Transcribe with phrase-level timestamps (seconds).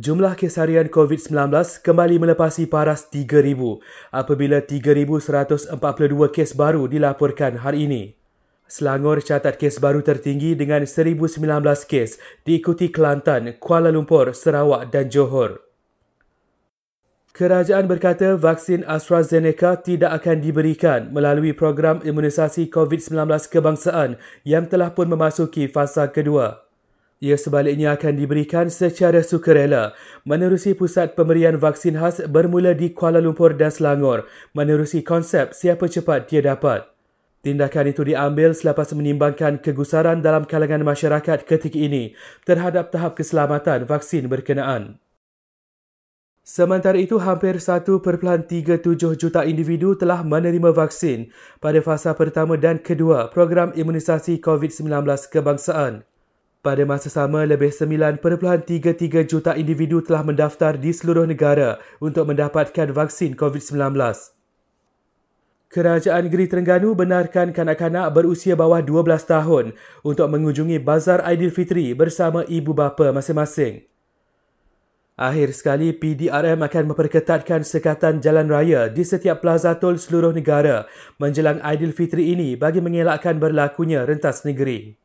[0.00, 1.52] Jumlah kes harian COVID-19
[1.84, 3.84] kembali melepasi paras 3,000
[4.16, 5.76] apabila 3,142
[6.32, 8.16] kes baru dilaporkan hari ini.
[8.64, 11.20] Selangor catat kes baru tertinggi dengan 1,019
[11.84, 12.16] kes
[12.48, 15.60] diikuti Kelantan, Kuala Lumpur, Sarawak dan Johor.
[17.36, 24.16] Kerajaan berkata vaksin AstraZeneca tidak akan diberikan melalui program imunisasi COVID-19 kebangsaan
[24.48, 26.69] yang telah pun memasuki fasa kedua.
[27.20, 29.92] Ia sebaliknya akan diberikan secara sukarela
[30.24, 34.24] menerusi pusat pemberian vaksin khas bermula di Kuala Lumpur dan Selangor
[34.56, 36.88] menerusi konsep siapa cepat dia dapat.
[37.44, 42.16] Tindakan itu diambil selepas menimbangkan kegusaran dalam kalangan masyarakat ketika ini
[42.48, 44.96] terhadap tahap keselamatan vaksin berkenaan.
[46.40, 48.00] Sementara itu, hampir 1.37
[48.96, 51.28] juta individu telah menerima vaksin
[51.60, 56.09] pada fasa pertama dan kedua program imunisasi COVID-19 kebangsaan.
[56.60, 58.20] Pada masa sama, lebih 9.33
[59.24, 63.96] juta individu telah mendaftar di seluruh negara untuk mendapatkan vaksin COVID-19.
[65.72, 69.72] Kerajaan Negeri Terengganu benarkan kanak-kanak berusia bawah 12 tahun
[70.04, 73.88] untuk mengunjungi Bazar Aidilfitri bersama ibu bapa masing-masing.
[75.16, 80.84] Akhir sekali, PDRM akan memperketatkan sekatan jalan raya di setiap plaza tol seluruh negara
[81.16, 84.98] menjelang Aidilfitri ini bagi mengelakkan berlakunya rentas negeri.